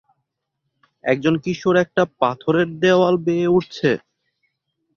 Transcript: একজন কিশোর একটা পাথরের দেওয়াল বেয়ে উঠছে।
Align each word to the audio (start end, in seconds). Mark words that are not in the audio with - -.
একজন 1.03 1.33
কিশোর 1.43 1.75
একটা 1.77 2.03
পাথরের 2.21 2.69
দেওয়াল 2.79 3.15
বেয়ে 3.25 3.47
উঠছে। 3.47 3.89